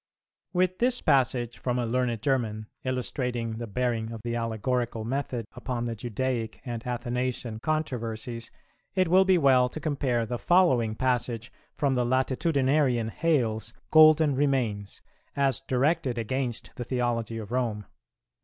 With 0.51 0.79
this 0.79 0.99
passage 0.99 1.59
from 1.59 1.77
a 1.77 1.85
learned 1.85 2.23
German, 2.23 2.65
illustrating 2.83 3.59
the 3.59 3.67
bearing 3.67 4.11
of 4.11 4.21
the 4.23 4.35
allegorical 4.35 5.05
method 5.05 5.45
upon 5.53 5.85
the 5.85 5.95
Judaic 5.95 6.59
and 6.65 6.81
Athanasian 6.87 7.59
controversies, 7.59 8.49
it 8.95 9.07
will 9.09 9.25
be 9.25 9.37
well 9.37 9.69
to 9.69 9.79
compare 9.79 10.25
the 10.25 10.39
following 10.39 10.95
passage 10.95 11.51
from 11.75 11.93
the 11.93 12.03
latitudinarian 12.03 13.09
Hale's 13.11 13.75
"Golden 13.91 14.33
Remains," 14.33 15.03
as 15.35 15.61
directed 15.61 16.17
against 16.17 16.71
the 16.77 16.83
theology 16.83 17.37
of 17.37 17.51
Rome. 17.51 17.85